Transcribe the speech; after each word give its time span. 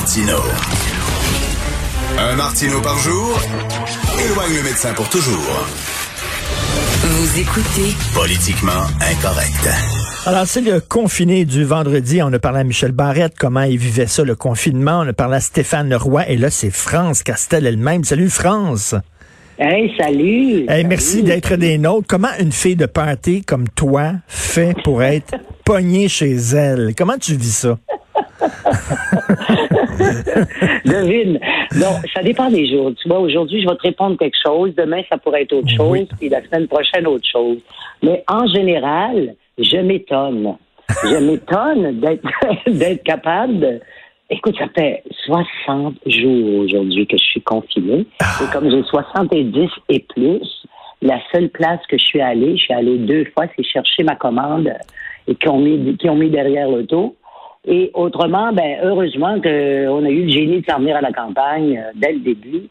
Martino. 0.00 0.38
Un 2.16 2.36
Martino 2.36 2.80
par 2.80 2.96
jour 3.00 3.38
éloigne 4.18 4.56
le 4.56 4.62
médecin 4.62 4.94
pour 4.94 5.06
toujours. 5.10 5.66
Vous 7.02 7.38
écoutez 7.38 7.94
Politiquement 8.14 8.82
incorrect. 8.98 9.68
Alors, 10.24 10.46
c'est 10.46 10.62
le 10.62 10.80
confiné 10.80 11.44
du 11.44 11.64
vendredi. 11.64 12.22
On 12.22 12.32
a 12.32 12.38
parlé 12.38 12.60
à 12.60 12.64
Michel 12.64 12.92
Barrette, 12.92 13.34
comment 13.38 13.60
il 13.60 13.76
vivait 13.76 14.06
ça, 14.06 14.24
le 14.24 14.34
confinement. 14.34 15.00
On 15.00 15.08
a 15.08 15.12
parlé 15.12 15.36
à 15.36 15.40
Stéphane 15.40 15.92
Roy. 15.94 16.26
Et 16.30 16.38
là, 16.38 16.48
c'est 16.48 16.70
France 16.70 17.22
Castel 17.22 17.66
elle-même. 17.66 18.02
Salut, 18.02 18.30
France. 18.30 18.94
Hey, 19.58 19.92
salut. 20.00 20.64
Hey, 20.66 20.84
merci 20.84 21.22
d'être 21.22 21.56
des 21.56 21.76
nôtres. 21.76 22.06
Comment 22.08 22.30
une 22.40 22.52
fille 22.52 22.76
de 22.76 22.86
party 22.86 23.42
comme 23.42 23.68
toi 23.68 24.12
fait 24.28 24.74
pour 24.82 25.02
être 25.02 25.34
pognée 25.66 26.08
chez 26.08 26.36
elle? 26.54 26.94
Comment 26.96 27.18
tu 27.18 27.34
vis 27.34 27.54
ça? 27.54 27.78
Devine. 30.84 31.38
Non, 31.76 31.96
ça 32.14 32.22
dépend 32.22 32.50
des 32.50 32.68
jours. 32.68 32.92
Tu 33.00 33.08
vois, 33.08 33.20
aujourd'hui, 33.20 33.62
je 33.62 33.68
vais 33.68 33.76
te 33.76 33.82
répondre 33.82 34.16
quelque 34.18 34.36
chose. 34.44 34.74
Demain, 34.76 35.02
ça 35.08 35.18
pourrait 35.18 35.42
être 35.42 35.52
autre 35.52 35.68
chose. 35.68 35.90
Oui. 35.90 36.08
Puis 36.18 36.28
la 36.28 36.42
semaine 36.44 36.68
prochaine, 36.68 37.06
autre 37.06 37.26
chose. 37.30 37.58
Mais 38.02 38.24
en 38.28 38.46
général, 38.46 39.34
je 39.58 39.76
m'étonne. 39.78 40.56
Je 41.04 41.16
m'étonne 41.16 42.00
d'être, 42.00 43.02
capable 43.04 43.60
de... 43.60 43.80
Écoute, 44.30 44.56
ça 44.58 44.66
fait 44.74 45.02
60 45.26 45.94
jours 46.06 46.60
aujourd'hui 46.60 47.06
que 47.06 47.16
je 47.16 47.24
suis 47.24 47.42
confiné. 47.42 48.06
Et 48.20 48.52
comme 48.52 48.70
j'ai 48.70 48.82
70 48.84 49.68
et 49.88 50.00
plus, 50.14 50.66
la 51.02 51.18
seule 51.32 51.48
place 51.48 51.80
que 51.88 51.98
je 51.98 52.04
suis 52.04 52.20
allée, 52.20 52.56
je 52.56 52.62
suis 52.62 52.74
allée 52.74 52.98
deux 52.98 53.24
fois, 53.34 53.46
c'est 53.56 53.64
chercher 53.64 54.04
ma 54.04 54.14
commande 54.14 54.72
et 55.26 55.34
qui 55.34 55.48
ont 55.48 55.58
mis, 55.58 55.96
qui 55.96 56.08
ont 56.08 56.16
mis 56.16 56.30
derrière 56.30 56.68
l'auto. 56.68 57.16
Et 57.66 57.90
autrement, 57.94 58.52
ben 58.52 58.78
heureusement 58.82 59.40
qu'on 59.40 60.04
a 60.04 60.08
eu 60.08 60.24
le 60.24 60.30
génie 60.30 60.60
de 60.60 60.66
s'en 60.66 60.78
venir 60.78 60.96
à 60.96 61.00
la 61.02 61.12
campagne 61.12 61.76
euh, 61.78 61.90
dès 61.94 62.12
le 62.12 62.20
début, 62.20 62.62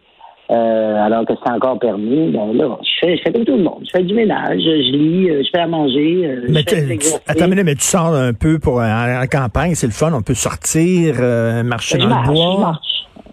euh, 0.50 0.96
alors 1.06 1.26
que 1.26 1.34
c'est 1.44 1.52
encore 1.52 1.78
permis. 1.78 2.32
Ben 2.32 2.54
là, 2.54 2.78
je 2.82 2.90
fais, 3.00 3.18
je 3.18 3.22
fais 3.22 3.32
comme 3.32 3.46
tout 3.46 3.56
le 3.56 3.62
monde. 3.64 3.84
Je 3.86 3.92
fais 3.96 4.04
du 4.04 4.16
ménage, 4.16 4.60
je 4.60 4.92
lis, 4.98 5.30
euh, 5.30 5.44
je 5.44 5.50
fais 5.54 5.62
à 5.62 5.68
manger. 5.68 6.22
euh, 6.26 6.42
Mais 6.50 6.62
je 6.68 6.76
fais 6.76 6.98
tu- 6.98 7.08
attends 7.28 7.48
minute, 7.48 7.66
mais 7.66 7.76
tu 7.76 7.84
sors 7.84 8.14
un 8.16 8.34
peu 8.34 8.58
pour 8.58 8.82
euh, 8.82 8.86
en, 8.86 9.22
en 9.24 9.28
campagne, 9.28 9.76
c'est 9.76 9.86
le 9.86 9.94
fun, 9.94 10.12
on 10.12 10.24
peut 10.24 10.34
sortir, 10.34 11.16
euh, 11.20 11.62
marcher 11.62 12.00
Ben, 12.00 12.10
dans 12.10 12.10
je 12.10 12.16
marche, 12.16 12.30
le 12.30 12.36
je 12.36 12.42
bois. 12.42 12.60
marche. 12.60 12.88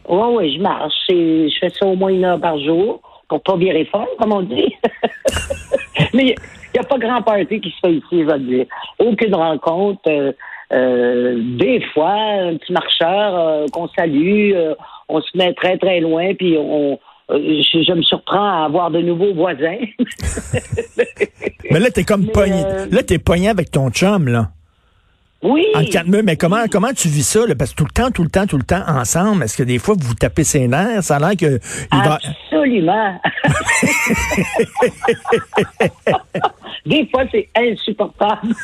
Oui, 0.09 0.37
oui, 0.37 0.57
je 0.57 0.63
marche. 0.63 0.95
Et 1.09 1.49
je 1.49 1.59
fais 1.59 1.71
ça 1.71 1.87
au 1.87 1.97
moins 1.97 2.11
une 2.11 2.25
heure 2.27 2.39
par 2.41 2.59
jour 2.61 3.01
pour 3.29 3.43
pas 3.43 3.57
virer 3.57 3.87
folle, 3.87 4.07
comme 4.21 4.33
on 4.35 4.43
dit. 4.43 4.73
Mais 6.15 6.27
il 6.27 6.35
n'y 6.75 6.81
a 6.81 6.85
pas 6.85 6.99
grand 6.99 7.23
party 7.23 7.61
qui 7.61 7.71
se 7.71 7.77
fait 7.83 7.95
ici, 7.95 8.05
je 8.13 8.25
vais 8.25 8.33
te 8.35 8.39
dire. 8.39 8.67
Aucune 8.99 9.35
rencontre. 9.35 10.03
euh, 10.09 10.33
euh, 10.73 11.41
des 11.59 11.81
fois, 11.95 12.15
un 12.15 12.57
petit 12.57 12.73
marcheur 12.73 13.39
euh, 13.39 13.67
qu'on 13.73 13.89
salue, 13.89 14.53
euh, 14.53 14.75
on 15.09 15.21
se 15.21 15.37
met 15.37 15.55
très, 15.55 15.79
très 15.79 16.01
loin, 16.01 16.35
puis 16.35 16.57
on, 16.59 16.99
je, 17.29 17.85
je 17.87 17.93
me 17.93 18.03
surprends 18.03 18.63
à 18.63 18.65
avoir 18.65 18.91
de 18.91 19.01
nouveaux 19.01 19.33
voisins. 19.33 19.79
Mais 21.71 21.79
là, 21.79 21.91
t'es 21.91 22.05
comme 22.05 22.27
pogné. 22.27 22.63
Là, 22.91 23.03
t'es 23.03 23.19
pogné 23.19 23.49
avec 23.49 23.71
ton 23.71 23.91
chum, 23.91 24.29
là. 24.29 24.51
oui. 25.43 25.65
En 25.75 25.85
quatre 25.85 26.09
mais 26.09 26.37
comment, 26.37 26.65
comment 26.71 26.93
tu 26.93 27.09
vis 27.09 27.27
ça, 27.27 27.47
là? 27.47 27.55
Parce 27.55 27.73
que 27.73 27.77
tout 27.77 27.85
le 27.85 27.91
temps, 27.91 28.11
tout 28.11 28.25
le 28.25 28.31
temps, 28.31 28.47
tout 28.47 28.57
le 28.57 28.65
temps 28.65 28.83
ensemble, 28.89 29.45
est-ce 29.45 29.57
que 29.57 29.63
des 29.63 29.79
fois 29.79 29.95
vous 29.99 30.09
vous 30.09 30.15
tapez 30.15 30.45
ses 30.45 30.67
nerfs? 30.67 31.05
Ça 31.05 31.17
a 31.17 31.19
l'air 31.19 31.37
que 31.37 31.59
il 31.93 32.03
va. 32.03 32.19
Absolument. 32.23 33.21
des 36.87 37.07
fois, 37.09 37.25
c'est 37.31 37.49
insupportable. 37.57 38.55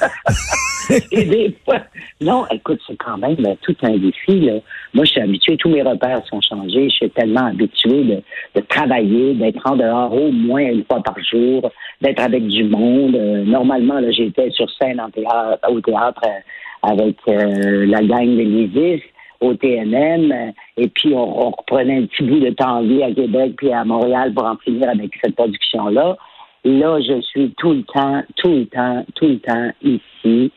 Et 1.10 1.24
des 1.24 1.56
fois, 1.64 1.80
non, 2.22 2.46
écoute, 2.50 2.80
c'est 2.86 2.96
quand 2.96 3.18
même 3.18 3.36
euh, 3.46 3.54
tout 3.62 3.76
un 3.82 3.96
défi. 3.96 4.40
Là. 4.40 4.54
Moi, 4.94 5.04
je 5.04 5.12
suis 5.12 5.20
habitué, 5.20 5.56
tous 5.56 5.68
mes 5.68 5.82
repères 5.82 6.24
sont 6.26 6.40
changés. 6.40 6.88
Je 6.88 6.94
suis 6.94 7.10
tellement 7.10 7.46
habitué 7.46 8.22
de, 8.54 8.60
travailler, 8.68 9.34
d'être 9.34 9.60
en 9.64 9.76
dehors 9.76 10.12
au 10.12 10.30
moins 10.30 10.62
une 10.62 10.84
fois 10.84 11.02
par 11.02 11.16
jour, 11.22 11.70
d'être 12.00 12.20
avec 12.20 12.46
du 12.46 12.64
monde. 12.64 13.16
Euh, 13.16 13.44
normalement, 13.44 14.00
là, 14.00 14.10
j'étais 14.10 14.50
sur 14.50 14.70
scène 14.70 15.00
en 15.00 15.10
théâtre, 15.10 15.58
au 15.70 15.80
théâtre 15.80 16.22
euh, 16.26 16.88
avec 16.90 17.16
la 17.26 18.02
gang 18.02 18.26
de 18.26 18.42
l'ISIS 18.42 19.02
au 19.40 19.54
TNM, 19.54 20.52
et 20.76 20.88
puis 20.88 21.14
on, 21.14 21.50
reprenait 21.50 21.98
un 21.98 22.06
petit 22.06 22.24
bout 22.24 22.40
de 22.40 22.50
temps 22.50 22.82
vie 22.82 23.02
à 23.02 23.12
Québec 23.12 23.54
puis 23.56 23.72
à 23.72 23.84
Montréal 23.84 24.32
pour 24.34 24.44
en 24.44 24.56
finir 24.56 24.88
avec 24.88 25.12
cette 25.22 25.36
production-là. 25.36 26.16
Là, 26.64 27.00
je 27.00 27.20
suis 27.22 27.52
tout 27.56 27.72
le 27.72 27.82
temps, 27.84 28.22
tout 28.36 28.50
le 28.50 28.66
temps, 28.66 29.04
tout 29.14 29.26
le 29.28 29.38
temps 29.38 29.70
ici 29.82 30.52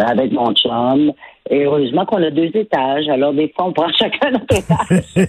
avec 0.00 0.32
mon 0.32 0.52
chum. 0.54 1.12
Et 1.50 1.64
heureusement 1.64 2.04
qu'on 2.04 2.22
a 2.22 2.30
deux 2.30 2.50
étages. 2.54 3.08
Alors, 3.08 3.32
des 3.32 3.52
fois, 3.56 3.66
on 3.66 3.72
prend 3.72 3.90
chacun 3.98 4.30
notre 4.32 4.54
étage. 4.58 5.28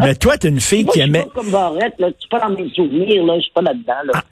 Mais 0.00 0.14
toi, 0.14 0.36
t'es 0.38 0.48
une 0.48 0.60
fille 0.60 0.84
Moi, 0.84 0.94
qui 0.94 1.00
je 1.00 1.04
suis 1.04 1.10
aimait. 1.10 1.24
pas 1.24 1.30
comme 1.40 1.50
Barrette, 1.50 1.94
là. 1.98 2.08
Je 2.08 2.20
suis 2.20 2.28
pas 2.30 2.40
dans 2.40 2.50
mes 2.50 2.68
souvenirs, 2.70 3.24
là. 3.24 3.36
Je 3.36 3.42
suis 3.42 3.52
pas 3.52 3.62
là-dedans, 3.62 3.92
là. 4.12 4.22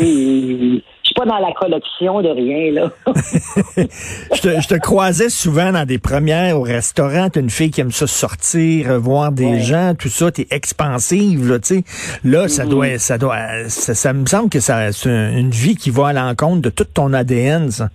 Et 0.00 0.82
suis 1.12 1.14
pas 1.14 1.26
dans 1.26 1.38
la 1.38 1.52
collection 1.52 2.20
de 2.22 2.28
rien, 2.28 2.72
là. 2.72 2.90
Je 4.34 4.40
te, 4.40 4.60
je 4.60 4.68
te 4.68 4.74
croisais 4.78 5.28
souvent 5.28 5.72
dans 5.72 5.84
des 5.86 5.98
premières 5.98 6.58
au 6.58 6.62
restaurant. 6.62 7.28
T'es 7.30 7.40
une 7.40 7.50
fille 7.50 7.70
qui 7.70 7.80
aime 7.80 7.90
ça 7.92 8.06
sortir, 8.06 8.90
euh, 8.90 8.98
voir 8.98 9.32
des 9.32 9.44
Ouais. 9.46 9.60
gens, 9.60 9.94
tout 9.98 10.08
ça. 10.08 10.30
T'es 10.30 10.46
expansive, 10.50 11.48
là, 11.50 11.58
tu 11.58 11.76
sais. 11.76 11.84
Là, 12.24 12.46
Mm-hmm. 12.46 12.48
ça 12.48 12.64
doit, 12.66 12.98
ça 12.98 13.18
doit, 13.18 13.38
ça, 13.68 13.94
ça 13.94 14.12
me 14.12 14.26
semble 14.26 14.48
que 14.50 14.60
ça, 14.60 14.90
c'est 14.92 15.10
un- 15.10 15.36
une 15.36 15.50
vie 15.50 15.76
qui 15.76 15.90
va 15.90 16.08
à 16.08 16.12
l'encontre 16.12 16.62
de 16.62 16.70
tout 16.70 16.84
ton 16.92 17.12
ADN, 17.12 17.70
ça. 17.70 17.88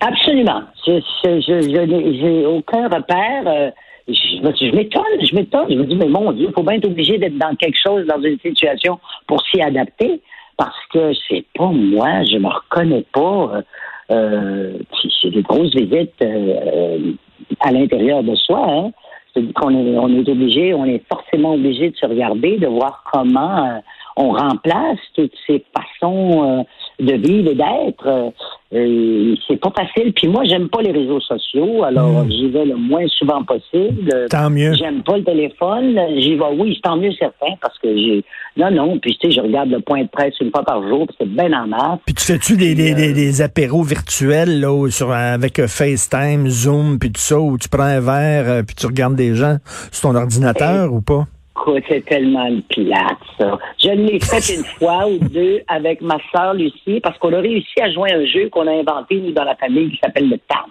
Absolument. 0.00 0.62
Je, 0.86 1.00
je, 1.24 1.40
je, 1.40 2.18
j'ai 2.20 2.46
aucun 2.46 2.84
repère. 2.88 3.42
euh, 3.46 3.70
je 4.08 4.74
m'étonne, 4.76 5.02
je 5.28 5.34
m'étonne. 5.34 5.66
Je 5.70 5.74
me 5.74 5.84
dis, 5.84 5.96
mais 5.96 6.06
mon 6.08 6.30
Dieu, 6.32 6.46
il 6.50 6.52
faut 6.54 6.62
bien 6.62 6.74
être 6.74 6.86
obligé 6.86 7.18
d'être 7.18 7.38
dans 7.38 7.54
quelque 7.56 7.78
chose, 7.82 8.06
dans 8.06 8.20
une 8.22 8.38
situation 8.40 8.98
pour 9.26 9.42
s'y 9.48 9.60
adapter, 9.60 10.20
parce 10.56 10.86
que 10.92 11.12
c'est 11.28 11.44
pas 11.54 11.68
moi, 11.68 12.24
je 12.24 12.38
me 12.38 12.48
reconnais 12.48 13.04
pas. 13.12 13.56
euh, 13.56 13.62
euh, 14.10 14.78
c'est 15.20 15.30
des 15.30 15.42
grosses 15.42 15.74
visites 15.74 16.12
euh, 16.22 16.54
euh, 16.66 17.12
à 17.60 17.72
l'intérieur 17.72 18.22
de 18.22 18.34
soi. 18.36 18.64
Hein. 18.66 18.90
C'est-à-dire 19.32 19.52
qu'on 19.54 19.70
est, 19.70 19.98
on 19.98 20.08
est 20.08 20.28
obligé, 20.28 20.74
on 20.74 20.84
est 20.84 21.02
forcément 21.08 21.54
obligé 21.54 21.90
de 21.90 21.96
se 21.96 22.06
regarder, 22.06 22.56
de 22.58 22.66
voir 22.66 23.02
comment 23.12 23.66
euh, 23.66 23.78
on 24.16 24.32
remplace 24.32 24.98
toutes 25.14 25.32
ces 25.46 25.62
façons 25.76 26.62
euh, 27.00 27.04
de 27.04 27.12
vivre 27.14 27.50
et 27.50 27.54
d'être. 27.54 28.32
Euh, 28.72 29.34
c'est 29.46 29.60
pas 29.60 29.70
facile. 29.76 30.12
Puis 30.14 30.26
moi, 30.26 30.42
j'aime 30.44 30.68
pas 30.68 30.82
les 30.82 30.90
réseaux 30.90 31.20
sociaux, 31.20 31.84
alors 31.84 32.24
Mm. 32.24 32.30
j'y 32.30 32.48
vais 32.48 32.64
le 32.64 32.76
moins 32.76 33.06
souvent 33.08 33.44
possible. 33.44 34.26
Tant 34.30 34.50
mieux. 34.50 34.72
J'aime 34.74 35.02
pas 35.02 35.18
le 35.18 35.24
téléphone. 35.24 35.98
J'y 36.18 36.34
vais, 36.36 36.44
oui, 36.58 36.72
c'est 36.74 36.82
tant 36.88 36.96
mieux 36.96 37.12
certain, 37.12 37.54
parce 37.60 37.78
que 37.78 37.94
j'ai. 37.96 38.24
Non, 38.56 38.70
non, 38.70 38.98
puis 38.98 39.16
tu 39.20 39.28
sais, 39.30 39.36
je 39.36 39.40
regarde 39.42 39.68
le 39.68 39.80
point 39.80 40.02
de 40.02 40.08
presse 40.08 40.34
une 40.40 40.50
fois 40.50 40.64
par 40.64 40.82
jour, 40.88 41.06
c'est 41.20 41.28
bien 41.28 41.52
en 41.52 41.66
masse. 41.66 41.98
Puis 42.06 42.14
tu 42.14 42.24
fais-tu 42.24 42.56
des, 42.56 42.74
des, 42.74 42.92
euh, 42.92 42.96
des, 42.96 43.12
des 43.12 43.42
apéros 43.42 43.82
virtuels 43.82 44.60
là, 44.60 44.88
sur, 44.90 45.12
avec 45.12 45.58
euh, 45.58 45.68
FaceTime, 45.68 46.48
Zoom, 46.48 46.98
puis 46.98 47.12
tout 47.12 47.20
ça, 47.20 47.38
où 47.38 47.58
tu 47.58 47.68
prends 47.68 47.82
un 47.82 48.00
verre, 48.00 48.48
euh, 48.48 48.62
puis 48.62 48.74
tu 48.74 48.86
regardes 48.86 49.14
des 49.14 49.34
gens 49.34 49.58
sur 49.92 50.08
ton 50.10 50.16
ordinateur 50.16 50.92
ou 50.92 51.02
pas? 51.02 51.26
Écoute, 51.58 51.84
c'est 51.88 52.04
tellement 52.04 52.48
plate, 52.68 53.18
ça. 53.38 53.58
Je 53.82 53.90
l'ai 53.90 54.20
fait 54.20 54.54
une 54.56 54.64
fois 54.78 55.08
ou 55.08 55.18
deux 55.18 55.62
avec 55.68 56.02
ma 56.02 56.18
sœur 56.30 56.54
Lucie, 56.54 57.00
parce 57.02 57.18
qu'on 57.18 57.32
a 57.32 57.38
réussi 57.38 57.80
à 57.80 57.90
jouer 57.90 58.12
un 58.12 58.26
jeu 58.26 58.48
qu'on 58.50 58.66
a 58.66 58.72
inventé, 58.72 59.16
nous, 59.16 59.32
dans 59.32 59.44
la 59.44 59.56
famille, 59.56 59.90
qui 59.90 59.98
s'appelle 60.02 60.28
le 60.28 60.38
TAF. 60.38 60.66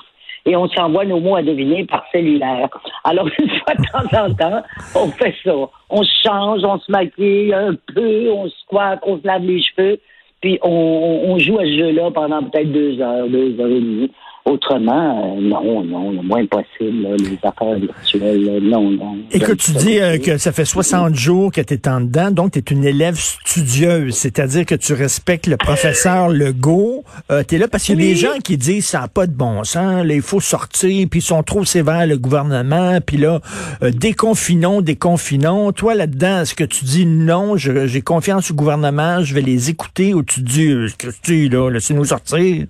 Et 0.46 0.56
on 0.56 0.70
s'envoie 0.70 1.06
nos 1.06 1.20
mots 1.20 1.38
à 1.38 1.42
deviner 1.42 1.86
par 1.86 2.06
cellulaire. 2.12 2.70
Alors, 3.04 3.28
une 3.40 3.50
fois 3.50 3.74
de 3.74 4.10
temps 4.10 4.26
en 4.26 4.34
temps, 4.36 4.64
on 4.94 5.08
fait 5.10 5.34
ça. 5.44 5.56
On 5.90 6.04
se 6.04 6.14
change, 6.24 6.64
on 6.64 6.80
se 6.80 6.92
maquille 6.92 7.54
un 7.54 7.74
peu, 7.94 8.30
on 8.32 8.48
se 8.48 8.56
squatte, 8.60 9.00
on 9.04 9.20
se 9.20 9.26
lave 9.26 9.44
les 9.44 9.64
cheveux, 9.64 10.00
puis 10.40 10.60
on 10.62 11.36
joue 11.40 11.58
à 11.58 11.64
ce 11.64 11.78
jeu-là 11.78 12.12
pendant 12.12 12.44
peut-être 12.44 12.72
deux 12.72 13.02
heures, 13.02 13.28
deux 13.28 13.60
heures 13.60 13.68
et 13.68 13.82
demie. 13.82 14.12
Autrement, 14.46 15.36
euh, 15.38 15.42
non, 15.42 15.84
non, 15.84 16.12
le 16.12 16.22
moins 16.22 16.46
possible, 16.46 17.02
là, 17.02 17.16
les 17.18 17.40
affaires 17.42 17.80
virtuelles, 17.80 18.46
là, 18.46 18.60
non, 18.62 18.92
non. 18.92 19.18
Écoute, 19.32 19.58
tu 19.58 19.72
dis 19.72 20.00
euh, 20.00 20.20
que 20.20 20.38
ça 20.38 20.52
fait 20.52 20.66
60 20.66 21.16
jours 21.16 21.52
que 21.52 21.62
tu 21.62 21.74
es 21.74 21.88
en 21.90 22.02
dedans, 22.02 22.30
donc 22.30 22.52
tu 22.52 22.60
es 22.60 22.64
une 22.70 22.86
élève 22.86 23.16
studieuse, 23.18 24.14
c'est-à-dire 24.14 24.66
que 24.68 24.76
tu 24.76 24.94
respectes 24.94 25.48
le 25.48 25.58
professeur 25.58 26.30
Legault. 26.30 27.04
Euh, 27.32 27.42
tu 27.48 27.56
es 27.56 27.58
là 27.58 27.68
parce 27.68 27.86
qu'il 27.86 27.96
y 28.00 28.04
a 28.04 28.06
Oui. 28.06 28.10
des 28.14 28.16
gens 28.16 28.38
qui 28.44 28.56
disent 28.58 28.86
ça 28.86 29.00
n'a 29.02 29.08
pas 29.08 29.26
de 29.26 29.34
bon 29.34 29.64
sens, 29.64 30.06
là, 30.06 30.14
il 30.14 30.22
faut 30.22 30.40
sortir, 30.40 31.08
puis 31.10 31.22
ils 31.22 31.24
sont 31.24 31.42
trop 31.42 31.66
sévères, 31.66 32.06
le 32.06 32.18
gouvernement, 32.20 33.00
puis 33.04 33.18
là, 33.18 33.40
euh, 33.82 33.90
déconfinons, 33.90 34.82
déconfinons. 34.82 35.72
Toi, 35.72 35.96
là-dedans, 35.96 36.42
est-ce 36.42 36.54
que 36.54 36.64
tu 36.64 36.86
dis 36.86 37.08
non, 37.08 37.58
j'ai 37.58 38.02
confiance 38.04 38.52
au 38.52 38.54
gouvernement, 38.54 39.24
je 39.24 39.34
vais 39.34 39.42
les 39.42 39.72
écouter, 39.72 40.14
ou 40.14 40.22
tu 40.22 40.42
dis, 40.42 40.68
euh, 40.68 40.88
Christy, 41.00 41.50
là, 41.50 41.72
laissez-nous 41.72 42.06
sortir? 42.06 42.66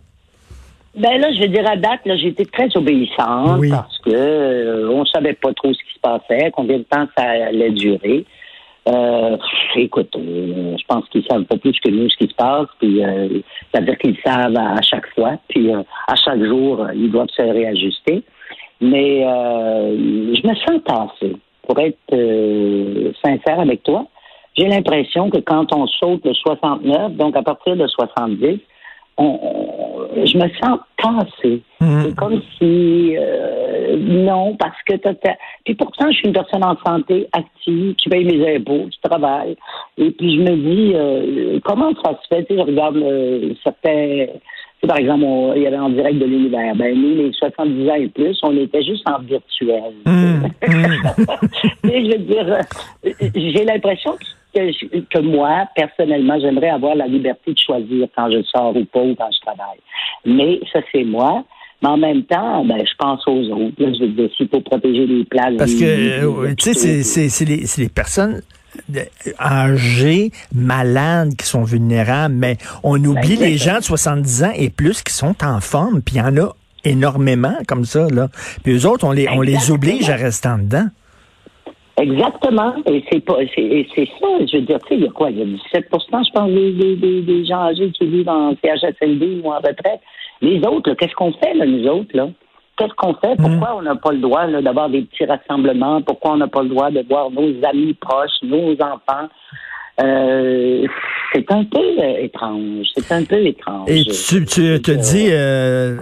Ben 0.97 1.19
là, 1.19 1.31
je 1.33 1.39
vais 1.39 1.49
dire 1.49 1.69
à 1.69 1.75
date, 1.75 2.01
là, 2.05 2.15
j'ai 2.15 2.27
été 2.29 2.45
très 2.45 2.69
obéissante 2.75 3.59
Oui. 3.59 3.69
parce 3.69 3.97
que 3.99 4.11
euh, 4.13 4.89
on 4.89 5.05
savait 5.05 5.33
pas 5.33 5.53
trop 5.53 5.73
ce 5.73 5.79
qui 5.79 5.93
se 5.93 5.99
passait, 5.99 6.51
combien 6.51 6.77
de 6.77 6.83
temps 6.83 7.05
ça 7.17 7.23
allait 7.23 7.71
durer. 7.71 8.25
Euh, 8.87 9.35
écoute, 9.75 10.15
euh, 10.15 10.75
je 10.77 10.83
pense 10.87 11.07
qu'ils 11.09 11.25
savent 11.29 11.43
pas 11.45 11.57
plus 11.57 11.77
que 11.79 11.89
nous 11.89 12.07
ce 12.09 12.17
qui 12.17 12.27
se 12.27 12.35
passe, 12.35 12.67
puis 12.79 13.03
euh, 13.03 13.39
ça 13.73 13.79
veut 13.81 13.87
dire 13.87 13.97
qu'ils 13.97 14.17
savent 14.23 14.55
à, 14.55 14.73
à 14.73 14.81
chaque 14.81 15.07
fois, 15.15 15.33
puis 15.49 15.73
euh, 15.73 15.81
à 16.07 16.15
chaque 16.15 16.43
jour, 16.43 16.81
euh, 16.81 16.93
ils 16.93 17.11
doivent 17.11 17.29
se 17.35 17.41
réajuster. 17.41 18.23
Mais 18.79 19.25
euh, 19.25 20.35
je 20.35 20.47
me 20.47 20.55
sens 20.55 20.81
tassée. 20.85 21.35
Pour 21.67 21.79
être 21.79 21.97
euh, 22.13 23.11
sincère 23.23 23.59
avec 23.59 23.81
toi, 23.83 24.05
j'ai 24.55 24.67
l'impression 24.67 25.29
que 25.31 25.39
quand 25.39 25.73
on 25.73 25.87
saute 25.87 26.23
le 26.23 26.33
69, 26.33 27.13
donc 27.13 27.35
à 27.35 27.41
partir 27.41 27.75
de 27.75 27.87
70, 27.87 28.59
on, 29.17 29.39
je 30.25 30.37
me 30.37 30.47
sens 30.61 30.79
tassée. 30.97 31.61
Mhm. 31.81 32.03
C'est 32.03 32.15
comme 32.15 32.41
si 32.57 33.15
euh, 33.17 33.95
non, 33.97 34.55
parce 34.57 34.77
que 34.87 34.95
t'as, 34.97 35.13
t'as- 35.13 35.35
puis 35.63 35.75
pourtant 35.75 36.09
je 36.11 36.17
suis 36.17 36.27
une 36.27 36.33
personne 36.33 36.63
en 36.63 36.75
santé 36.85 37.27
active, 37.33 37.95
qui 37.95 38.09
paye 38.09 38.25
mes 38.25 38.55
impôts, 38.55 38.87
qui 38.91 38.99
travaille, 39.01 39.55
et 39.97 40.11
puis 40.11 40.35
je 40.37 40.41
me 40.41 40.55
dis 40.55 40.91
euh, 40.95 41.59
comment 41.63 41.91
ça 42.03 42.11
se 42.21 42.27
fait? 42.35 42.43
Tu 42.45 42.53
sais, 42.55 42.59
je 42.61 42.65
regarde 42.65 42.97
euh, 42.97 43.53
certains. 43.63 44.25
tu 44.27 44.81
sais, 44.81 44.87
par 44.87 44.97
exemple, 44.97 45.23
on- 45.25 45.53
il 45.53 45.61
y 45.63 45.67
avait 45.67 45.77
en 45.77 45.89
direct 45.89 46.17
de 46.19 46.25
l'univers. 46.25 46.75
Ben 46.75 46.93
nous, 46.95 47.15
les 47.15 47.31
70 47.33 47.89
ans 47.89 47.95
et 47.95 48.07
plus, 48.09 48.37
on 48.43 48.55
était 48.57 48.83
juste 48.83 49.07
en 49.09 49.19
virtuel. 49.19 49.93
Hum. 50.07 50.47
Mais 51.83 52.05
je 52.05 52.11
veux 52.11 52.17
dire, 52.23 52.47
euh, 52.47 53.11
j'ai 53.35 53.63
l'impression 53.65 54.11
que, 54.13 54.25
je- 54.59 54.99
que 55.09 55.19
moi, 55.19 55.65
personnellement, 55.75 56.39
j'aimerais 56.39 56.69
avoir 56.69 56.95
la 56.95 57.07
liberté 57.07 57.53
de 57.53 57.57
choisir 57.57 58.07
quand 58.15 58.29
je 58.31 58.41
sors 58.43 58.75
ou 58.75 58.85
pas 58.85 59.01
ou 59.01 59.15
quand 59.15 59.29
je 59.31 59.39
travaille. 59.41 59.79
Mais 60.25 60.59
ça, 60.71 60.79
c'est 60.91 61.03
moi. 61.03 61.43
Mais 61.81 61.89
en 61.89 61.97
même 61.97 62.23
temps, 62.23 62.63
ben, 62.65 62.77
je 62.79 62.93
pense 62.97 63.21
aux 63.27 63.43
autres. 63.51 63.75
Là, 63.79 63.91
je 63.93 64.05
veux 64.05 64.07
dire, 64.11 64.29
s'il 64.37 64.47
faut 64.47 64.61
protéger 64.61 65.05
les 65.05 65.25
places. 65.25 65.55
Parce 65.57 65.73
que, 65.75 65.83
euh, 65.83 66.53
tu 66.57 66.73
sais, 66.73 67.03
c'est- 67.03 67.45
les, 67.45 67.63
les 67.77 67.89
personnes 67.89 68.41
âgées, 69.39 70.31
malades, 70.53 71.35
qui 71.35 71.45
sont 71.45 71.63
vulnérables, 71.63 72.33
mais 72.35 72.57
on 72.83 73.03
oublie 73.03 73.35
les 73.35 73.57
gens 73.57 73.77
de 73.79 73.83
70 73.83 74.43
ans 74.43 74.51
et 74.55 74.69
plus 74.69 75.01
qui 75.01 75.13
sont 75.13 75.35
en 75.43 75.59
forme, 75.59 76.01
puis 76.01 76.15
il 76.15 76.19
y 76.19 76.21
en 76.21 76.35
a 76.37 76.53
énormément 76.83 77.55
comme 77.67 77.85
ça, 77.85 78.07
là. 78.09 78.29
Puis 78.63 78.73
eux 78.73 78.85
autres, 78.87 79.05
on 79.05 79.11
les, 79.11 79.27
on 79.29 79.41
les 79.41 79.53
Exactement. 79.53 79.75
oblige 79.75 80.09
à 80.09 80.15
rester 80.15 80.47
en 80.49 80.57
dedans. 80.59 80.87
Exactement. 81.97 82.73
Et 82.87 83.03
c'est 83.09 83.21
pas, 83.21 83.37
c'est, 83.55 83.87
c'est 83.95 84.09
ça. 84.19 84.27
Je 84.51 84.57
veux 84.57 84.63
dire, 84.63 84.79
tu 84.79 84.87
sais, 84.89 84.95
il 84.95 85.03
y 85.03 85.07
a 85.07 85.11
quoi? 85.11 85.29
Il 85.31 85.39
y 85.39 85.41
a 85.41 85.45
17% 85.45 86.25
je 86.25 86.31
pense, 86.31 86.49
des, 86.49 86.95
des, 86.95 87.21
des, 87.21 87.45
gens 87.45 87.61
âgés 87.61 87.91
qui 87.91 88.05
vivent 88.05 88.29
en 88.29 88.53
CHSLD 88.63 89.41
ou 89.43 89.49
en 89.49 89.57
retraite. 89.57 90.01
Les 90.41 90.59
autres, 90.67 90.89
là, 90.89 90.95
qu'est-ce 90.95 91.15
qu'on 91.15 91.31
fait, 91.33 91.53
là, 91.53 91.65
nous 91.65 91.87
autres, 91.87 92.15
là? 92.15 92.27
Qu'est-ce 92.77 92.93
qu'on 92.95 93.13
fait? 93.13 93.37
Pourquoi 93.37 93.77
on 93.77 93.83
n'a 93.83 93.95
pas 93.95 94.11
le 94.11 94.17
droit 94.17 94.45
là, 94.47 94.61
d'avoir 94.61 94.89
des 94.89 95.03
petits 95.03 95.23
rassemblements? 95.23 96.01
Pourquoi 96.01 96.31
on 96.31 96.37
n'a 96.37 96.47
pas 96.47 96.61
le 96.61 96.69
droit 96.69 96.91
de 96.91 97.05
voir 97.07 97.31
nos 97.31 97.53
amis 97.65 97.93
proches, 97.93 98.43
nos 98.43 98.73
enfants? 98.73 99.29
Euh, 100.01 100.85
c'est 101.33 101.51
un 101.51 101.63
peu 101.65 101.79
euh, 101.79 102.23
étrange. 102.23 102.85
C'est 102.95 103.11
un 103.11 103.23
peu 103.23 103.45
étrange. 103.45 103.89
Et 103.89 104.03
tu, 104.05 104.45
tu 104.45 104.81
te 104.81 104.91
Euh, 104.91 104.95
dis, 104.95 105.27
euh, 105.31 105.97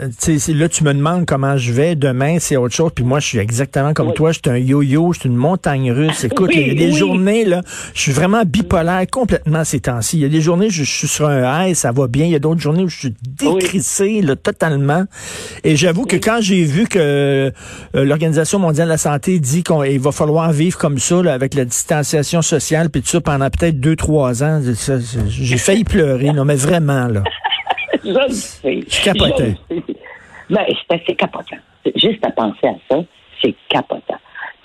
là, 0.60 0.70
tu 0.70 0.84
me 0.84 0.94
demandes 0.94 1.26
comment 1.26 1.58
je 1.58 1.72
vais. 1.74 1.96
Demain, 1.96 2.38
c'est 2.40 2.56
autre 2.58 2.74
chose. 2.76 2.92
Puis 2.94 3.04
moi, 3.04 3.20
je 3.20 3.28
suis 3.28 3.38
exactement 3.40 3.94
comme 3.94 4.10
Oui. 4.10 4.14
toi. 4.16 4.32
Je 4.32 4.40
suis 4.44 4.52
un 4.52 4.58
yo-yo, 4.58 5.14
je 5.14 5.22
suis 5.22 5.30
une 5.30 5.36
montagne 5.36 5.92
russe. 5.92 6.24
Écoute, 6.24 6.52
Oui, 6.54 6.62
il 6.62 6.68
y 6.68 6.72
a 6.72 6.74
des 6.88 6.92
oui. 6.92 6.98
journées, 6.98 7.46
là, 7.46 7.62
je 7.94 8.02
suis 8.02 8.12
vraiment 8.12 8.44
bipolaire 8.46 9.06
complètement 9.12 9.64
ces 9.64 9.80
temps-ci. 9.80 10.18
Il 10.18 10.22
y 10.22 10.26
a 10.26 10.30
des 10.30 10.42
journées 10.42 10.68
où 10.68 10.72
je, 10.72 10.84
je 10.84 10.92
suis 10.98 11.08
sur 11.08 11.28
un 11.28 11.68
high, 11.68 11.76
ça 11.76 11.92
va 11.92 12.08
bien. 12.08 12.26
Il 12.26 12.32
y 12.32 12.36
a 12.36 12.40
d'autres 12.40 12.62
journées 12.62 12.84
où 12.84 12.90
je 12.90 12.98
suis 13.00 13.14
décrissé, 13.40 14.22
là, 14.22 14.36
totalement. 14.36 15.04
Et 15.64 15.76
j'avoue 15.76 16.06
que 16.06 16.16
quand 16.18 16.40
j'ai 16.42 16.64
vu 16.64 16.86
que 16.88 17.00
euh, 17.00 17.52
l'Organisation 17.94 18.60
mondiale 18.60 18.88
de 18.88 18.92
la 18.92 18.98
santé 18.98 19.40
dit 19.40 19.64
qu'il 19.64 20.00
va 20.00 20.12
falloir 20.12 20.52
vivre 20.52 20.78
comme 20.78 21.00
ça, 21.00 21.22
là, 21.24 21.34
avec 21.34 21.54
la 21.56 21.66
distanciation 21.66 22.42
sociale, 22.42 22.90
puis 22.90 23.02
tout 23.02 23.08
ça, 23.10 23.22
pendant 23.22 23.50
peut-être 23.50 23.80
deux, 23.84 23.96
trois 23.96 24.44
ans, 24.44 24.62
j'ai 25.28 25.58
failli 25.58 25.84
pleurer. 25.84 26.32
Non, 26.32 26.46
mais 26.46 26.56
vraiment, 26.56 27.08
là. 27.08 27.24
Je 28.04 28.10
le 28.10 28.30
sais. 28.30 28.84
Je 28.88 29.04
capotais. 29.04 29.56
Je 29.70 29.76
le 29.76 29.82
sais. 29.82 29.96
Mais 30.50 31.04
c'est 31.08 31.16
capotant. 31.16 31.58
Juste 31.96 32.26
à 32.26 32.32
penser 32.32 32.68
à 32.68 32.76
ça, 32.90 33.04
c'est 33.42 33.56
capotant. 33.70 34.18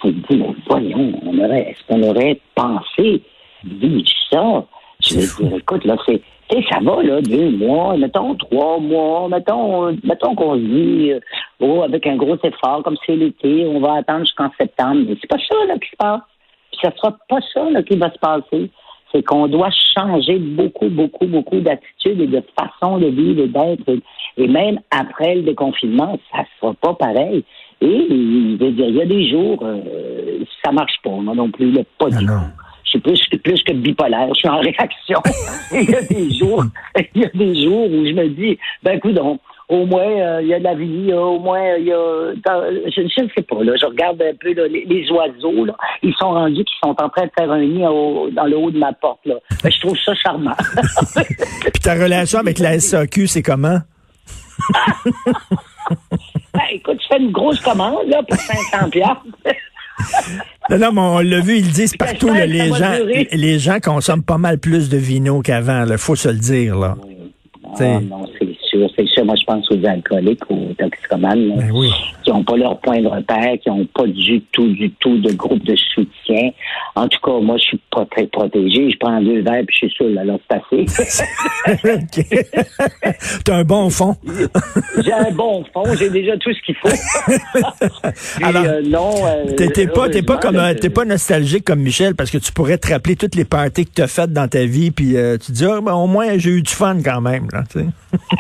Tu 0.03 0.15
te 0.15 0.33
dis, 0.33 0.39
mais 0.39 0.55
voyons, 0.69 1.13
on 1.25 1.39
aurait, 1.39 1.71
est-ce 1.71 1.87
qu'on 1.87 2.03
aurait 2.03 2.41
pensé 2.55 3.23
vivre 3.65 4.09
ça? 4.31 4.65
Je 5.01 5.15
veux 5.15 5.49
dire, 5.49 5.59
écoute, 5.59 5.85
là, 5.85 5.97
c'est, 6.07 6.21
tu 6.49 6.57
sais, 6.57 6.65
ça 6.71 6.79
va, 6.81 7.03
là, 7.03 7.21
deux 7.21 7.51
mois, 7.51 7.97
mettons 7.97 8.35
trois 8.37 8.79
mois, 8.79 9.29
mettons, 9.29 9.93
mettons 10.05 10.35
qu'on 10.35 10.55
se 10.55 10.61
dit, 10.61 11.13
euh, 11.13 11.21
oh, 11.61 11.83
avec 11.83 12.07
un 12.07 12.17
gros 12.17 12.37
effort, 12.43 12.83
comme 12.85 12.97
c'est 13.05 13.17
l'été, 13.17 13.67
on 13.67 13.81
va 13.81 13.95
attendre 13.95 14.21
jusqu'en 14.21 14.51
septembre. 14.59 15.03
Mais 15.09 15.17
c'est 15.21 15.29
pas 15.29 15.39
ça, 15.39 15.57
là, 15.67 15.75
qui 15.79 15.91
se 15.91 15.97
passe. 15.97 16.21
Puis 16.71 16.81
ça 16.83 16.93
sera 16.97 17.17
pas 17.29 17.41
ça, 17.53 17.69
là, 17.71 17.83
qui 17.83 17.97
va 17.97 18.11
se 18.13 18.19
passer 18.19 18.71
c'est 19.13 19.23
qu'on 19.23 19.47
doit 19.49 19.71
changer 19.97 20.39
beaucoup, 20.39 20.89
beaucoup, 20.89 21.27
beaucoup 21.27 21.61
d'attitudes 21.61 22.21
et 22.21 22.27
de 22.27 22.43
façon 22.59 22.99
de 22.99 23.07
vivre 23.07 23.43
et 23.45 23.49
d'être. 23.49 24.01
Et 24.37 24.47
même 24.49 24.79
après 24.91 25.37
le 25.37 25.43
déconfinement, 25.43 26.19
ça 26.31 26.41
ne 26.41 26.45
sera 26.61 26.75
pas 26.75 26.95
pareil. 26.95 27.43
Et 27.81 28.07
je 28.11 28.65
veux 28.65 28.73
dire, 28.73 28.89
il 28.89 28.97
y 28.97 29.03
a 29.03 29.07
des 29.07 29.29
jours, 29.31 29.59
euh, 29.63 30.45
ça 30.65 30.73
marche 30.73 30.97
pas, 31.03 31.11
moi 31.11 31.35
non 31.35 31.51
plus, 31.51 31.71
là, 31.73 31.83
pas 31.99 32.07
Ah 32.13 32.19
du 32.19 32.25
non. 32.27 32.33
tout. 32.35 32.63
Je 32.85 32.91
suis 32.91 32.99
plus, 33.01 33.27
que- 33.29 33.37
plus 33.37 33.63
que 33.63 33.73
bipolaire, 33.73 34.29
je 34.35 34.39
suis 34.41 34.49
en 34.49 34.59
réaction. 34.61 35.21
Il 35.73 35.91
y 35.91 35.95
a 35.95 36.03
des 36.03 36.31
jours, 36.35 36.65
il 37.15 37.21
y 37.23 37.25
a 37.25 37.29
des 37.35 37.63
jours 37.63 37.85
où 37.87 38.05
je 38.07 38.13
me 38.13 38.29
dis, 38.29 38.59
ben 38.83 38.97
écoute, 38.97 39.19
au 39.69 39.85
moins 39.85 40.03
euh, 40.09 40.41
il 40.43 40.49
y 40.49 40.55
a 40.55 40.59
de 40.59 40.65
la 40.65 40.75
vie, 40.75 41.13
au 41.13 41.39
moins 41.39 41.75
il 41.77 41.87
y 41.87 41.93
a, 41.93 42.33
je 42.35 43.01
ne 43.23 43.29
sais 43.29 43.43
pas 43.43 43.63
là, 43.63 43.73
je 43.81 43.87
regarde 43.87 44.21
un 44.23 44.35
peu 44.41 44.53
là, 44.55 44.67
les, 44.67 44.85
les 44.87 45.11
oiseaux 45.11 45.65
là, 45.67 45.77
ils 46.03 46.15
sont 46.19 46.31
rendus 46.31 46.65
qui 46.65 46.75
sont 46.83 46.97
en 47.01 47.09
train 47.11 47.27
de 47.27 47.31
faire 47.39 47.51
un 47.51 47.61
nid 47.65 47.87
au- 47.87 48.31
dans 48.31 48.45
le 48.45 48.57
haut 48.57 48.71
de 48.71 48.79
ma 48.79 48.93
porte 48.95 49.21
là. 49.27 49.35
Ben, 49.63 49.71
je 49.71 49.81
trouve 49.81 49.97
ça 50.05 50.15
charmant. 50.15 50.57
Puis 51.17 51.83
ta 51.83 51.95
relation 51.95 52.39
avec 52.39 52.59
la 52.59 52.79
SAQ, 52.81 53.27
c'est 53.27 53.43
comment? 53.43 53.79
ben, 56.55 56.61
écoute, 56.73 56.99
je 57.03 57.07
fais 57.09 57.21
une 57.23 57.33
grosse 57.33 57.61
commande 57.61 58.09
là 58.09 58.23
pour 58.23 58.39
500 58.39 58.91
piastres. 58.91 59.23
Non, 60.71 60.79
non, 60.79 60.93
mais 60.93 61.01
on 61.01 61.19
l'a 61.19 61.41
vu, 61.41 61.57
ils 61.57 61.71
disent 61.73 61.97
partout, 61.97 62.29
là, 62.29 62.47
les 62.47 62.69
gens, 62.73 62.93
les 63.33 63.59
gens 63.59 63.79
consomment 63.83 64.23
pas 64.23 64.39
mal 64.39 64.59
plus 64.59 64.89
de 64.89 64.97
vino 64.97 65.41
qu'avant, 65.41 65.85
il 65.89 65.99
faut 65.99 66.15
se 66.15 66.29
le 66.29 66.37
dire, 66.39 66.77
là. 66.77 66.97
Ah, 67.81 68.01
non, 68.01 68.27
c'est 68.39 68.48
sûr, 68.87 68.91
c'est. 69.15 69.25
Moi, 69.25 69.35
je 69.39 69.45
pense 69.45 69.71
aux 69.71 69.87
alcooliques, 69.87 70.51
aux 70.51 70.73
toxicomanes, 70.79 71.49
là, 71.49 71.55
Ben 71.59 71.71
oui. 71.73 71.91
qui 72.25 72.31
n'ont 72.31 72.45
pas 72.45 72.57
leur 72.57 72.79
point 72.81 73.01
de 73.01 73.09
repère, 73.09 73.55
qui 73.63 73.69
n'ont 73.69 73.85
pas 73.87 74.07
du 74.07 74.41
tout, 74.53 74.69
du 74.73 74.91
tout 75.01 75.19
de 75.19 75.33
groupe 75.33 75.65
de 75.65 75.75
soutien. 75.95 76.51
En 76.95 77.09
tout 77.09 77.19
cas, 77.23 77.39
moi, 77.41 77.57
je 77.59 77.65
suis 77.65 77.81
pas 77.91 78.05
très 78.07 78.27
protégé. 78.27 78.91
Je 78.91 78.97
prends 78.99 79.21
deux 79.21 79.41
verres 79.43 79.63
puis 79.67 79.77
je 79.81 79.87
suis 79.87 79.91
sûr, 79.97 80.07
alors 80.19 80.39
c'est 80.51 80.57
assez. 80.57 80.87
T'as 83.45 83.57
un 83.57 83.65
bon 83.65 83.91
fond. 83.91 84.17
j'ai 85.05 85.13
un 85.13 85.31
bon 85.33 85.65
fond, 85.73 85.85
j'ai 85.99 86.11
déjà 86.11 86.37
tout 86.39 86.51
ce 86.53 86.61
qu'il 86.63 86.75
faut. 86.77 86.89
Puis, 88.37 88.45
Alors, 88.45 88.65
euh, 88.65 88.83
non. 88.85 89.11
euh, 89.27 89.55
T'es 89.57 89.87
pas, 89.87 90.09
t'es 90.09 90.23
pas 90.23 90.37
comme, 90.39 90.57
euh, 90.57 90.75
pas 90.95 91.05
nostalgique 91.05 91.65
comme 91.65 91.81
Michel 91.81 92.15
parce 92.15 92.31
que 92.31 92.39
tu 92.39 92.53
pourrais 92.53 92.79
te 92.79 92.89
rappeler 92.93 93.17
toutes 93.17 93.35
les 93.35 93.45
parties 93.45 93.85
que 93.85 93.91
t'as 93.95 94.07
faites 94.07 94.33
dans 94.33 94.49
ta 94.49 94.65
vie 94.65 94.91
puis 94.91 95.17
euh, 95.17 95.37
tu 95.39 95.47
te 95.49 95.53
dis, 95.53 95.65
ah, 95.65 95.81
ben, 95.83 95.95
au 95.95 96.07
moins, 96.07 96.39
j'ai 96.39 96.51
eu 96.51 96.63
du 96.63 96.71
fun 96.73 96.99
quand 97.05 97.21
même, 97.21 97.47
là. 97.53 97.65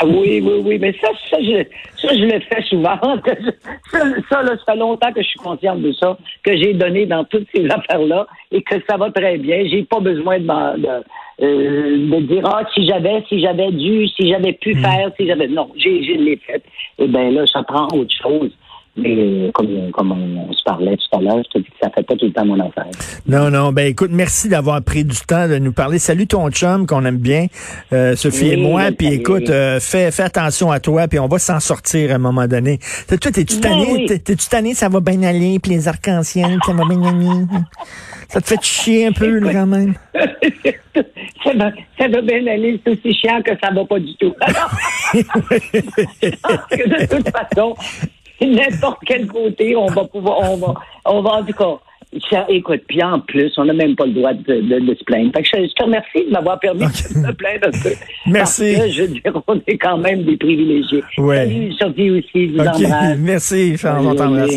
Ah 0.01 0.07
oui, 0.07 0.28
oui, 0.43 0.63
oui, 0.65 0.79
mais 0.81 0.93
ça, 1.01 1.09
ça, 1.31 1.39
je, 1.41 1.65
ça, 1.97 2.15
je 2.15 2.25
le 2.25 2.41
fais 2.41 2.63
souvent. 2.63 2.99
Ça, 3.91 4.01
ça, 4.29 4.43
là, 4.43 4.51
ça 4.51 4.73
fait 4.73 4.79
longtemps 4.79 5.13
que 5.13 5.23
je 5.23 5.29
suis 5.29 5.39
consciente 5.39 5.81
de 5.81 5.93
ça, 5.93 6.17
que 6.43 6.57
j'ai 6.57 6.75
donné 6.75 7.07
dans 7.07 7.25
toutes 7.25 7.47
ces 7.55 7.67
affaires-là 7.71 8.27
et 8.53 8.63
que 8.63 8.75
ça 8.89 8.97
va 8.97 9.11
très 9.11 9.39
bien. 9.39 9.65
J'ai 9.67 9.83
pas 9.85 10.01
besoin 10.01 10.39
de, 10.39 10.45
de, 10.45 10.89
euh, 11.43 12.11
de 12.11 12.21
dire, 12.27 12.43
ah, 12.45 12.63
si 12.75 12.87
j'avais, 12.87 13.25
si 13.29 13.41
j'avais 13.41 13.71
dû, 13.73 14.07
si 14.09 14.29
j'avais 14.29 14.53
pu 14.53 14.75
faire, 14.75 15.11
si 15.19 15.27
j'avais. 15.27 15.49
Non, 15.49 15.71
j'ai, 15.77 16.03
j'ai 16.03 16.15
l'ai 16.15 16.37
fait. 16.37 16.63
Et 16.99 17.07
bien 17.07 17.31
là, 17.31 17.47
ça 17.47 17.63
prend 17.63 17.87
autre 17.93 18.15
chose. 18.23 18.51
Mais 18.99 19.50
comme, 19.55 19.90
comme 19.93 20.12
on, 20.12 20.49
on 20.49 20.52
se 20.52 20.62
parlait 20.64 20.97
tout 20.97 21.17
à 21.19 21.21
l'heure, 21.21 21.38
je 21.45 21.50
te 21.50 21.59
dis 21.59 21.71
que 21.71 21.76
ça 21.83 21.90
fait 21.95 22.02
pas 22.02 22.14
tout 22.17 22.26
le 22.26 22.33
temps 22.33 22.45
mon 22.45 22.59
affaire. 22.61 22.87
Non, 23.26 23.50
non, 23.50 23.73
ben 23.73 23.87
écoute, 23.87 24.11
merci 24.12 24.49
d'avoir 24.49 24.83
pris 24.83 25.05
du 25.05 25.17
temps 25.26 25.47
de 25.49 25.59
nous 25.59 25.73
parler. 25.73 25.99
Salut 25.99 26.26
ton 26.26 26.50
chum 26.50 26.87
qu'on 26.87 27.05
aime 27.05 27.19
bien, 27.19 27.47
euh, 27.93 28.17
Sophie 28.17 28.45
Oui, 28.45 28.50
et 28.52 28.57
moi. 28.57 28.85
ben, 28.90 28.97
Puis 28.97 29.07
écoute, 29.14 29.49
euh, 29.50 29.78
fais, 29.81 30.11
fais 30.11 30.25
attention 30.25 30.71
à 30.71 30.81
toi, 30.81 31.07
puis 31.09 31.19
on 31.19 31.28
va 31.28 31.38
s'en 31.38 31.61
sortir 31.61 32.11
à 32.12 32.14
un 32.14 32.19
moment 32.19 32.47
donné. 32.47 32.78
T'es- 33.07 33.19
Toi, 33.19 33.31
t'es-tu 33.31 33.61
Ben 33.61 33.71
tanné? 33.71 34.07
T'es-tu 34.07 34.49
tanné? 34.49 34.75
Ça 34.75 34.88
va 34.88 35.00
bien 35.00 35.23
aller, 35.23 35.59
puis 35.59 35.73
les 35.73 35.88
arcs-en-ciel, 35.88 36.59
ça 36.67 36.73
va 36.73 36.85
bien 36.85 37.02
aller. 37.05 37.45
Ça 38.28 38.40
te 38.43 38.47
fait 38.49 38.62
chier 38.62 39.07
un 39.07 39.12
peu, 39.12 39.38
là, 39.38 39.52
quand 39.52 39.67
même? 39.67 39.95
ça, 40.14 41.52
va, 41.57 41.71
ça 41.99 42.09
va 42.09 42.21
bien 42.21 42.47
aller, 42.47 42.78
c'est 42.85 42.93
aussi 42.93 43.14
chiant 43.14 43.40
que 43.43 43.52
ça 43.62 43.71
va 43.73 43.85
pas 43.87 43.99
du 43.99 44.14
tout. 44.17 44.35
Alors, 44.40 44.71
parce 46.43 46.67
que 46.71 46.88
de 46.88 47.07
toute 47.17 47.31
façon, 47.31 47.75
n'importe 48.47 48.99
quel 49.07 49.26
côté, 49.26 49.75
on 49.76 49.87
va 49.87 50.04
pouvoir, 50.04 50.38
on 50.52 50.57
va, 50.57 50.75
on 51.07 51.23
va 51.23 51.30
en 51.30 51.45
tout 51.45 51.52
cas. 51.52 51.78
Ça, 52.30 52.47
écoute, 52.49 52.80
puis 52.88 53.02
en 53.02 53.21
plus, 53.21 53.52
on 53.59 53.66
n'a 53.66 53.75
même 53.75 53.95
pas 53.95 54.07
le 54.07 54.12
droit 54.12 54.33
de, 54.33 54.40
de- 54.62 54.80
de 54.80 54.95
se 54.95 55.04
plaindre. 55.04 55.30
Fait 55.37 55.42
que 55.42 55.49
je, 55.52 55.68
je 55.68 55.75
te 55.75 55.85
remercie 55.85 56.25
de 56.26 56.30
m'avoir 56.30 56.59
permis 56.59 56.80
de 56.80 57.18
me 57.18 57.33
plaindre 57.35 57.66
un 57.66 57.71
peu. 57.83 57.90
Merci. 58.26 58.73
Parce 58.76 58.87
que, 58.87 58.92
je 58.92 59.02
veux 59.02 59.09
dire, 59.09 59.42
on 59.47 59.61
est 59.66 59.76
quand 59.76 59.99
même 59.99 60.23
des 60.23 60.38
privilégiés. 60.38 61.04
Ouais. 61.18 61.45
Salut, 61.45 61.73
Sophie 61.75 62.11
aussi, 62.12 62.49
je 62.49 62.52
vous 62.54 62.61
OK, 62.61 62.66
embrasse. 62.76 63.18
merci, 63.18 63.76
on 63.85 64.14
t'embrasse. 64.14 64.57